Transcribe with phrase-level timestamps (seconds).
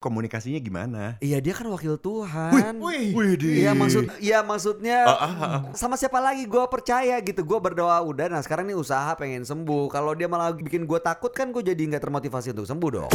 [0.00, 1.20] komunikasinya gimana?
[1.20, 2.80] Iya dia kan wakil Tuhan.
[2.80, 5.60] Wih, Wih, Iya maksud, iya maksudnya Ah, ah, ah.
[5.76, 7.44] sama siapa lagi gue percaya gitu.
[7.44, 8.32] Gue berdoa udah.
[8.32, 9.92] Nah sekarang nih usaha pengen sembuh.
[9.92, 13.12] Kalau dia malah bikin gue takut kan gue jadi nggak termotivasi untuk sembuh dong.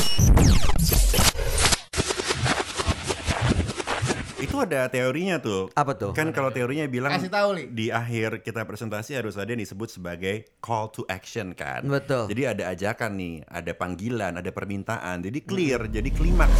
[4.56, 5.68] Itu ada teorinya tuh.
[5.76, 6.16] Apa tuh?
[6.16, 7.64] Kan kalau teorinya bilang Kasih tahu, Li.
[7.68, 11.84] di akhir kita presentasi harus ada yang disebut sebagai call to action kan.
[11.84, 12.32] Betul.
[12.32, 15.28] Jadi ada ajakan nih, ada panggilan, ada permintaan.
[15.28, 16.56] Jadi clear, jadi klimaks.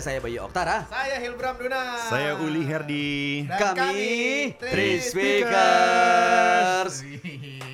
[0.00, 0.84] Saya Bayu Oktara.
[0.88, 1.96] Saya Hilbram Duna.
[2.08, 3.44] Saya Uli Herdi.
[3.48, 6.94] Dan kami kami Three Speakers.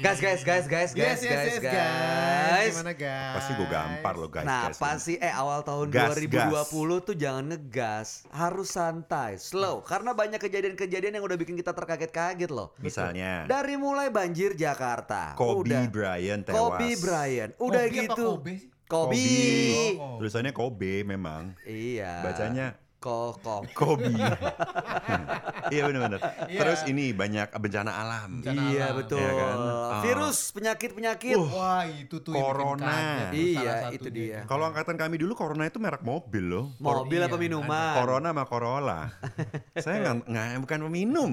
[0.02, 2.74] Guys, guys, guys, guys, guys, Yes, yes, guys, yes, guys.
[2.74, 3.34] Gimana guys?
[3.38, 4.46] Pasti gue gampar loh guys.
[4.46, 4.78] Nah, guys.
[4.78, 11.22] pasti eh awal tahun Gas, 2020 tuh jangan ngegas, harus santai, slow karena banyak kejadian-kejadian
[11.22, 12.74] yang udah bikin kita terkaget-kaget loh.
[12.82, 16.58] Misalnya Dari mulai banjir Jakarta, Kobe udah Bryant tewas.
[16.58, 18.26] Kobe Bryant, udah Kobe apa gitu.
[18.38, 18.70] Kobe sih?
[18.92, 19.16] Kobe.
[19.16, 19.96] Kobe.
[19.96, 20.20] Oh.
[20.20, 21.56] Tulisannya Kobe memang.
[21.64, 22.20] Iya.
[22.20, 23.66] Bacanya Ko ko.
[23.74, 24.14] Kobe.
[25.74, 26.20] iya benar-benar.
[26.46, 26.60] Iya.
[26.62, 28.38] Terus ini banyak bencana alam.
[28.38, 28.98] Bencana Iya alam.
[29.02, 29.18] betul.
[29.18, 29.56] Iya kan?
[29.58, 30.02] Ah.
[30.02, 31.34] Virus, penyakit-penyakit.
[31.34, 32.86] Wah itu tuh yang Corona.
[32.86, 34.38] tuh, Iya, salah itu dia.
[34.46, 36.70] Kalau angkatan kami dulu Corona itu merek mobil loh.
[36.78, 37.94] Mobil Iya, apa minuman?
[37.98, 39.00] Corona sama Corolla.
[39.82, 41.32] Saya nggak nggak bukan peminum,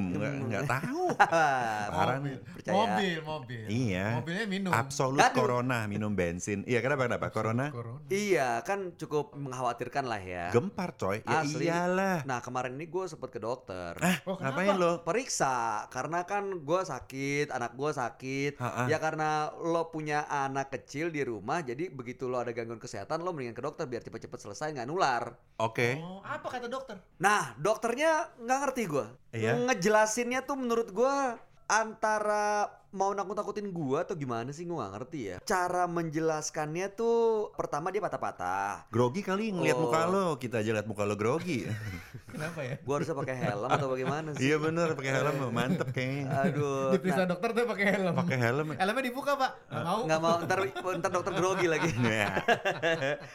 [0.50, 1.04] nggak tahu.
[1.94, 2.18] Parah.
[2.58, 2.74] Percaya.
[2.74, 3.64] Mobil, mobil.
[3.70, 4.06] Iya.
[4.18, 4.72] Mobilnya minum.
[4.74, 5.38] Absolut Aduh.
[5.38, 6.66] Corona minum bensin.
[6.66, 7.30] Iya kenapa kenapa?
[7.30, 8.02] Corona Corona.
[8.10, 10.50] Iya, kan cukup mengkhawatirkan lah ya.
[10.50, 11.22] gempar coy.
[11.22, 11.59] Ya Asli.
[11.66, 12.18] Iyalah.
[12.24, 13.98] Nah kemarin ini gue sempet ke dokter.
[13.98, 14.62] Ah, Oh, kenapa?
[14.62, 14.92] ngapain lo?
[15.02, 18.54] Periksa karena kan gue sakit, anak gue sakit.
[18.58, 18.84] Ha-ha.
[18.86, 23.32] Ya karena lo punya anak kecil di rumah, jadi begitu lo ada gangguan kesehatan lo
[23.32, 25.36] mendingan ke dokter biar cepet-cepet selesai nggak nular.
[25.58, 26.00] Oke.
[26.00, 26.98] Oh, apa kata dokter?
[27.18, 29.06] Nah dokternya nggak ngerti gue.
[29.34, 29.58] Iya.
[29.60, 31.16] Ngejelasinnya tuh menurut gue
[31.70, 35.38] antara mau nakut-nakutin gua atau gimana sih gua nggak ngerti ya.
[35.46, 38.90] Cara menjelaskannya tuh pertama dia patah-patah.
[38.90, 39.82] Grogi kali ngeliat Oh.
[39.86, 40.26] muka lo.
[40.36, 41.66] Kita aja liat muka lo grogi.
[42.40, 42.76] Kenapa ya?
[42.80, 44.42] Gua harusnya pakai helm atau bagaimana sih?
[44.42, 46.24] iya bener pakai helm mantep kayaknya.
[46.42, 46.96] Aduh.
[46.96, 48.16] Diperiksa dokter tuh pakai helm.
[48.16, 48.68] Pakai helm.
[48.74, 49.52] Helmnya dibuka pak?
[49.68, 50.00] Nggak mau.
[50.08, 50.60] nggak mau ntar
[50.96, 51.92] ntar dokter grogi lagi.
[52.00, 52.40] Ya.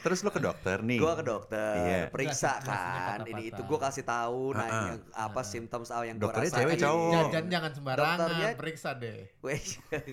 [0.01, 0.99] Terus lo ke dokter nih.
[0.99, 2.01] Gua ke dokter, Iya.
[2.09, 3.23] periksa kan.
[3.25, 6.63] Ini itu gua kasih tahu nanya apa symptoms apa yang gua Dokternya rasain.
[6.65, 7.13] cewek cowok.
[7.15, 9.21] Jajan jangan sembarangan, Dokternya- periksa deh.
[9.39, 9.61] Weh,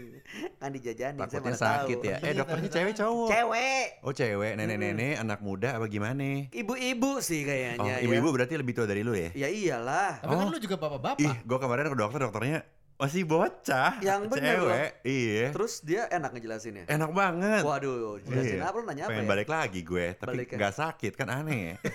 [0.60, 2.10] kan dijajanin saya Takutnya mana sakit tahu.
[2.10, 2.18] ya.
[2.20, 3.28] Eh dokternya cewek cowok.
[3.30, 3.86] Cewek.
[4.02, 6.50] Oh cewek, nenek-nenek, anak muda apa gimana?
[6.52, 7.96] Ibu-ibu sih Oh, kayaknya ya.
[8.02, 9.30] ibu-ibu berarti lebih tua dari lu ya?
[9.34, 10.20] Ya iyalah.
[10.22, 10.52] Tapi kan Oh.
[10.52, 11.20] lu juga bapak-bapak.
[11.22, 12.60] Ih, gua kemarin ke dokter, dokternya
[13.02, 13.98] masih bocah.
[14.00, 15.46] Yang bener Cewek, iya.
[15.50, 16.86] Terus dia enak ngejelasinnya.
[16.86, 17.62] Enak banget.
[17.66, 18.64] Waduh, jelasin Iya.
[18.64, 19.30] apa lu nanya apa Pengen ya?
[19.30, 20.58] balik lagi gue, tapi Balik ya?
[20.62, 21.76] nggak sakit kan aneh ya.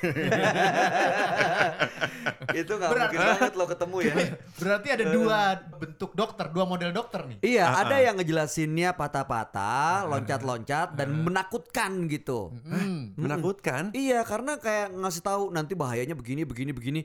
[2.57, 3.01] Itu gak Berat.
[3.07, 4.15] mungkin banget lo ketemu ya.
[4.57, 5.39] Berarti ada dua
[5.77, 7.39] bentuk dokter, dua model dokter nih.
[7.45, 8.03] Iya, Ah, ada ah.
[8.03, 12.55] yang ngejelasinnya patah-patah, loncat-loncat dan menakutkan gitu.
[12.65, 13.13] Hmm.
[13.15, 13.91] Menakutkan.
[13.93, 17.01] Iya, karena kayak ngasih tahu nanti bahayanya begini, begini, begini.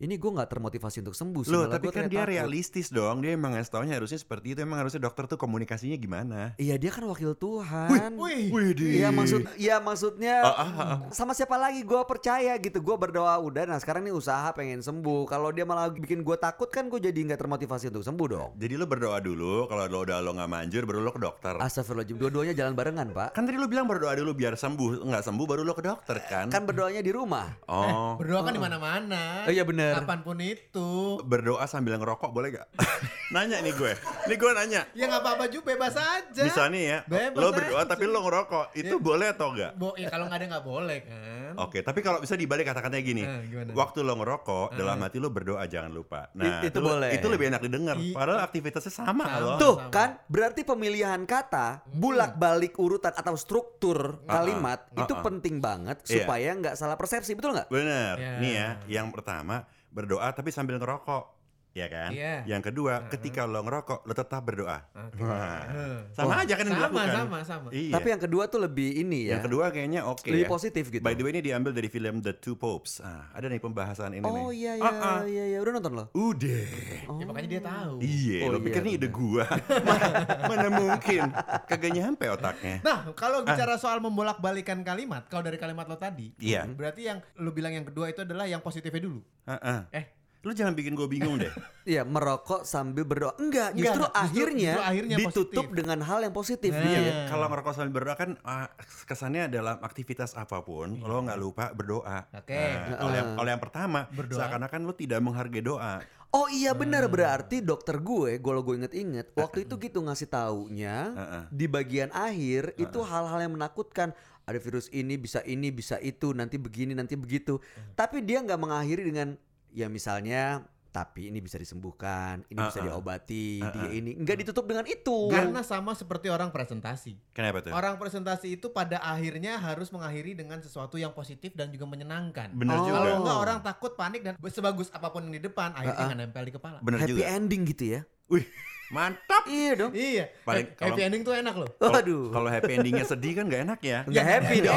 [0.00, 1.42] Ini gue nggak termotivasi untuk sembuh.
[1.46, 2.32] Loh, tapi kan dia takut.
[2.32, 3.22] realistis dong.
[3.22, 4.60] Dia emang ngasih taunya harusnya seperti itu.
[4.64, 6.40] Emang harusnya dokter tuh komunikasinya gimana?
[6.58, 8.16] Iya, dia kan wakil Tuhan.
[8.18, 10.96] Wih, Iya maksud, iya maksudnya Ah, ah, ah.
[11.14, 12.82] sama siapa lagi gue percaya gitu.
[12.82, 13.68] Gue berdoa udah.
[13.68, 15.28] Nah sekarang nih usaha pengen sembuh.
[15.30, 18.50] Kalau dia malah bikin gue takut kan gue jadi nggak termotivasi untuk sembuh dong.
[18.58, 19.66] Jadi lo berdoa dulu.
[19.66, 21.54] Kalau lo udah lo nggak manjur, baru lo ke dokter.
[21.56, 23.38] Astagfirullahaladzim, dua-duanya jalan barengan pak.
[23.38, 25.06] Kan tadi lo bilang berdoa dulu biar sembuh.
[25.06, 26.50] Nggak sembuh baru lo ke dokter kan?
[26.50, 27.54] Kan berdoanya di rumah.
[27.70, 29.46] Oh, berdoa kan di mana-mana.
[29.46, 29.94] Oh, iya bener.
[29.98, 30.90] Kapan pun itu.
[31.22, 32.68] berdoa sambil ngerokok boleh gak?
[33.34, 33.92] nanya nih gue.
[34.26, 34.82] Nih gue nanya.
[34.92, 36.42] Ya nggak apa-apa juga, bebas aja.
[36.42, 37.88] Bisa nih ya, Bebas lo berdoa aja.
[37.88, 38.66] tapi lo ngerokok.
[38.74, 39.02] Itu Ya.
[39.02, 39.72] boleh atau enggak?
[39.74, 41.41] Bo, ya kalau nggak ada nggak boleh kan.
[41.54, 43.22] Oke, tapi kalau bisa dibalik kata-katanya gini.
[43.22, 43.70] Eh, gimana?
[43.72, 46.30] Waktu lo ngerokok, dalam hati lo berdoa jangan lupa.
[46.32, 47.10] Nah, itu lo- boleh.
[47.12, 47.96] Itu lebih enak didengar.
[47.96, 49.26] I- Padahal aktivitasnya sama Sama.
[49.38, 49.56] loh.
[49.56, 49.90] Tuh sama.
[49.90, 55.22] kan berarti pemilihan kata bulak-balik urutan atau struktur kalimat Ah, ah, itu ah.
[55.22, 56.22] penting banget Iya.
[56.22, 57.68] supaya nggak salah persepsi betul nggak?
[57.68, 58.14] Bener.
[58.16, 58.32] Ya.
[58.38, 61.41] Nih ya, yang pertama berdoa tapi sambil ngerokok.
[61.72, 62.12] Ya kan?
[62.12, 62.44] Iya.
[62.44, 64.84] Yang kedua, ketika lo ngerokok, lo tetap berdoa.
[64.92, 65.60] Wah.
[65.64, 65.98] Eh.
[66.12, 67.16] Sama aja kan yang Sama, dilakukan.
[67.16, 67.68] sama, sama.
[67.72, 67.92] Iya.
[67.96, 69.30] Tapi yang kedua tuh lebih ini ya.
[69.34, 70.52] Yang kedua kayaknya oke lebih ya.
[70.52, 71.00] positif gitu.
[71.00, 73.00] By the way ini diambil dari film The Two Popes.
[73.00, 74.68] Ah, ada nih pembahasan ini oh nih.
[74.68, 75.20] iya iya Ah, ah.
[75.24, 76.04] iya iya udah nonton lo?
[76.12, 76.64] Udah.
[77.08, 77.94] Ya makanya dia tahu.
[77.98, 79.44] Iya, Oh, lo iya, pikir nih ide gua.
[79.88, 80.06] mana,
[80.44, 81.22] mana mungkin?
[81.64, 82.84] Kagak nyampe otaknya.
[82.84, 86.68] Nah, kalau bicara soal membolak-balikan kalimat, kalau dari kalimat lo tadi, Iya.
[86.68, 89.24] berarti yang lo bilang yang kedua itu adalah yang positifnya dulu.
[89.48, 89.80] Heeh.
[89.90, 90.04] Eh,
[90.42, 91.50] Lu jangan bikin gue bingung deh.
[91.82, 93.34] Iya, merokok sambil berdoa.
[93.42, 95.74] Enggak, Enggak, justru, justru- akhirnya, justru akhirnya ditutup positif.
[95.74, 96.78] dengan hal yang positif Nah.
[96.78, 97.00] gitu ya.
[97.02, 98.66] Iya, kalau ngerokok sambil berdoa kan ah,
[99.02, 102.30] kesannya dalam aktivitas apa pun lo nggak lupa berdoa.
[102.32, 102.54] Oke.
[102.54, 104.38] Nah, kalau yang kalau yang pertama Berdoa.
[104.38, 105.94] seakan-akan lo tidak menghargai doa.
[106.30, 111.42] Oh iya benar berarti dokter gue, kalau gue inget-inget, waktu itu gitu ngasih taunya Heeh.
[111.50, 114.14] di bagian akhir itu hal-hal yang menakutkan.
[114.42, 117.58] Ada virus ini bisa ini bisa itu nanti begini nanti begitu.
[117.92, 119.34] Tapi dia nggak mengakhiri dengan
[119.72, 122.92] ya misalnya tapi ini bisa disembuhkan, ini bisa Heeh.
[122.92, 123.72] diobati, Heeh.
[123.72, 125.32] dia ini nggak ditutup dengan itu.
[125.32, 127.16] Karena sama seperti orang presentasi.
[127.32, 127.72] Kenapa tuh?
[127.72, 132.52] Orang presentasi itu pada akhirnya harus mengakhiri dengan sesuatu yang positif dan juga menyenangkan.
[132.52, 132.84] Bener Oh.
[132.84, 132.98] juga.
[133.00, 136.08] Kalau enggak orang takut panik dan sebagus apa pun yang di depan akhirnya Uh-uh.
[136.12, 136.78] nggak nempel di kepala.
[136.84, 137.24] Bener Happy juga.
[137.24, 138.00] ending gitu ya.
[138.28, 138.44] Wih,
[138.88, 139.48] mantap.
[139.48, 139.92] Iya dong.
[139.96, 140.24] Iya.
[140.44, 141.72] Paling happy ending tuh enak loh.
[141.80, 142.28] Waduh.
[142.28, 143.98] Kalau happy endingnya sedih kan nggak enak ya.
[144.04, 144.68] Nggak happy happy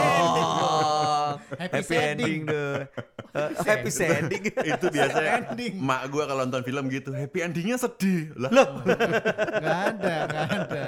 [1.26, 1.40] dong.
[1.58, 2.80] Happy ending deh.
[3.36, 4.48] Eh, happy setting.
[4.72, 5.76] Itu biasanya ending.
[5.76, 8.48] mak gue kalau nonton film gitu happy endingnya sedih lah.
[9.60, 10.88] Nggak ada, nggak ada.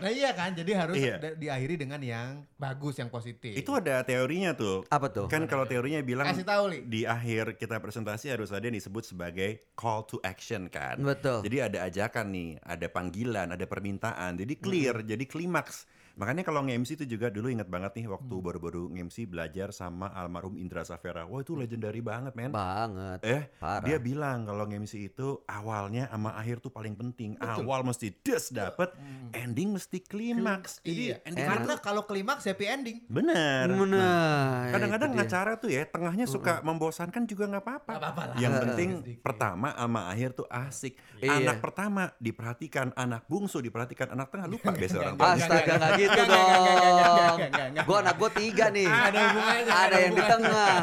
[0.00, 1.36] Nah iya kan, jadi harus Iya.
[1.36, 3.52] diakhiri dengan yang bagus, yang positif.
[3.52, 4.88] Itu ada teorinya tuh.
[4.88, 5.28] Apa tuh?
[5.28, 6.80] Kan kalau teorinya bilang Kasih tahu li.
[6.88, 10.96] di akhir kita presentasi harus ada yang disebut sebagai call to action kan.
[10.96, 11.44] Betul.
[11.44, 14.40] Jadi ada ajakan nih, ada panggilan, ada permintaan.
[14.40, 15.84] Jadi clear, jadi klimaks.
[16.14, 20.54] Makanya kalau nge-MC itu juga dulu inget banget nih waktu baru-baru nge-MC belajar sama almarhum
[20.54, 21.26] Indra Safera.
[21.26, 22.48] Wah itu legendary banget men.
[22.48, 23.18] Banget.
[23.20, 23.82] Eh, Parah.
[23.82, 27.34] dia bilang kalau nge-MC itu awalnya sama akhir tuh paling penting.
[27.36, 28.94] Awal mesti des dapet,
[29.32, 30.78] ending mesti klimaks.
[30.80, 31.16] Jadi Iya.
[31.24, 32.98] ending Karena kalau klimaks happy ending.
[33.06, 33.66] bener.
[33.74, 35.18] Nah, Kadang-kadang dia.
[35.18, 37.92] ngacara tuh ya tengahnya suka membosankan juga nggak apa-apa.
[37.92, 38.38] Nggak.
[38.38, 38.88] Yang penting
[39.18, 40.94] pertama sama akhir tuh asik.
[41.18, 41.42] Iya.
[41.42, 45.14] Anak pertama diperhatikan, anak bungsu diperhatikan, anak tengah lupa biasa orang.
[45.18, 47.38] Astaga nggak gitu nggak, dong.
[47.84, 48.88] Gue anak gue tiga nih.
[48.88, 50.74] Ada hubungannya, Ada yang di tengah.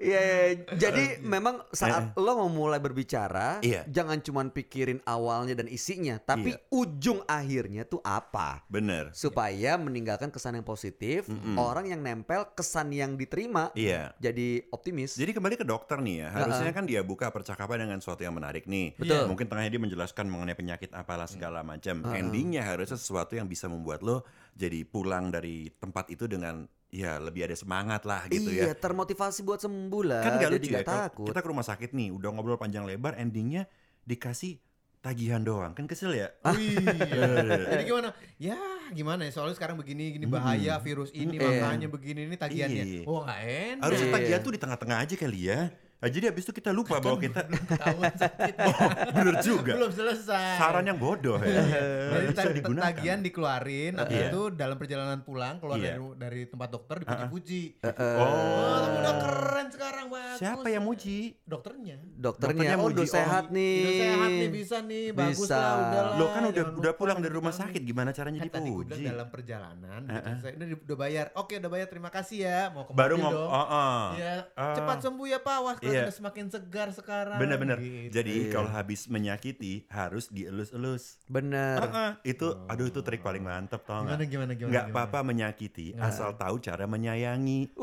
[0.00, 0.44] Iya, iya.
[0.80, 3.84] jadi memang saat lo mau mulai berbicara, Iya.
[3.84, 6.64] jangan cuman pikirin awalnya dan isinya, tapi Iya.
[6.72, 8.64] ujung akhirnya tuh apa.
[8.72, 9.12] Bener.
[9.12, 11.28] Supaya meninggalkan kesan yang positif,
[11.60, 14.16] orang yang nempel kesan yang diterima Iya.
[14.16, 15.20] jadi optimis.
[15.20, 18.64] Jadi kembali ke dokter nih ya, harusnya kan dia buka percakapan dengan sesuatu yang menarik
[18.64, 18.96] nih.
[18.96, 19.28] Betul.
[19.28, 22.00] Mungkin tengahnya dia menjelaskan mengenai penyakit apalah segala macam.
[22.08, 24.24] Endingnya harusnya sesuatu yang bisa membuat lo
[24.56, 28.74] jadi pulang dari tempat itu dengan ya lebih ada semangat lah gitu iya, ya.
[28.74, 30.22] termotivasi buat sembuh lah.
[30.26, 31.26] Kan gak jadi lucu ya takut.
[31.30, 33.70] kita ke rumah sakit nih, udah ngobrol panjang lebar, endingnya
[34.02, 34.58] dikasih
[35.00, 35.72] tagihan doang.
[35.72, 36.28] Kan kesel ya?
[36.44, 37.56] Iya.
[37.72, 38.08] Jadi gimana?
[38.36, 38.58] Ya
[38.92, 39.32] gimana ya?
[39.32, 41.48] Soalnya sekarang begini gini bahaya virus ini Iya.
[41.48, 42.84] makanya begini ini tagihannya.
[42.84, 43.02] Iya.
[43.08, 43.82] Oh nggak enak.
[43.86, 44.16] Harusnya Iya.
[44.20, 45.60] tagihan tuh di tengah-tengah aja kali ya.
[46.00, 48.54] Nah, jadi habis itu kita lupa bahwa kita Ketahuan sakit.
[49.16, 49.72] bener juga.
[49.76, 50.56] Belum selesai.
[50.56, 51.60] Saran yang bodoh ya.
[51.60, 52.88] Jadi bisa digunakan.
[52.88, 54.28] tagihan dikeluarin, habis Iya.
[54.28, 55.94] itu dalam perjalanan pulang keluar Iya.
[55.94, 57.62] dari dari tempat dokter dipuji-puji.
[57.78, 58.76] Eh, Oh, Oh.
[58.80, 60.29] tapi udah keren sekarang bagus.
[60.40, 61.36] Siapa yang muji?
[61.42, 61.96] Dokternya.
[62.16, 63.76] Dokternya, Dokternya oh muji, udah oh, sehat nih.
[63.76, 65.52] Udah sehat nih bisa nih, bagus Bisa.
[65.54, 66.16] lah udah lah.
[66.16, 67.60] Lo kan udah udah pulang dari gitu rumah kan.
[67.62, 69.04] sakit, gimana caranya Kan dipuji?
[69.04, 70.30] dalam perjalanan, gitu.
[70.40, 71.26] Saya udah, udah bayar.
[71.34, 71.86] Oke, udah bayar.
[71.86, 72.60] Terima kasih ya.
[72.70, 73.28] Mau ke Baru dong.
[73.30, 74.02] oh, oh.
[74.12, 74.72] Iya, Ah.
[74.72, 75.58] cepat sembuh ya Pak.
[75.60, 76.08] Wah, Iya.
[76.08, 77.36] udah semakin segar sekarang.
[77.36, 77.76] Bener-bener.
[77.76, 78.08] Gitu.
[78.10, 78.50] Jadi Iya.
[78.50, 81.20] kalau habis menyakiti harus dielus-elus.
[81.26, 81.78] Bener.
[81.82, 84.26] Ah, itu, aduh itu trik paling mantep tau Gimana nggak?
[84.26, 84.70] gimana gimana.
[84.70, 84.96] Nggak gimana?
[84.96, 87.76] apa-apa menyakiti, asal tahu cara menyayangi.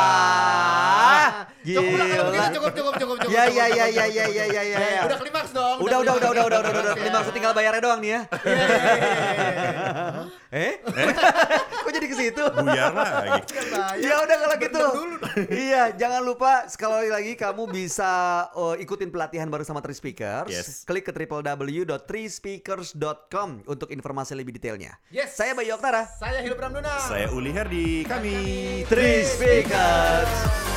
[0.00, 1.29] Wah,
[1.60, 2.56] Cukup lah kalau begitu gila.
[2.56, 3.34] cukup cukup cukup cukup.
[3.36, 4.76] Ya ya ya ya ya ya ya ya.
[4.80, 5.76] Eh, Udah klimaks dong.
[5.84, 7.32] Udah udah udah udah udah udah udah klimaks ya.
[7.36, 8.20] Tinggal bayarnya doang nih ya.
[8.30, 8.80] Iya, iya.
[10.50, 10.82] Eh?
[11.86, 12.42] Kok jadi ke situ?
[12.42, 13.46] Buyar lagi.
[14.00, 14.80] Ya udah kalau gitu.
[15.52, 18.08] Iya, jangan lupa sekali lagi kamu bisa
[18.56, 20.48] uh, ikutin pelatihan baru sama Three Speakers.
[20.50, 20.82] Yes.
[20.88, 24.96] Klik ke www.threespeakers.com untuk informasi lebih detailnya.
[25.12, 25.36] Yes.
[25.36, 26.08] Saya Bayu Oktara.
[26.18, 26.98] Saya Hilbram Duna.
[27.04, 28.34] Saya Uli Herdi, kami
[28.88, 30.69] Three Speakers.